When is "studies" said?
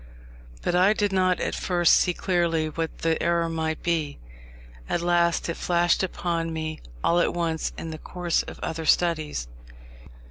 8.87-9.47